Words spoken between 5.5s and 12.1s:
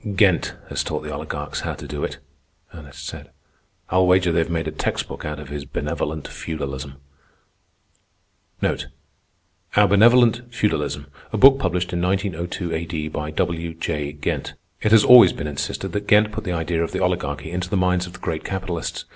'Benevolent Feudalism.'" "Our Benevolent Feudalism," a book published in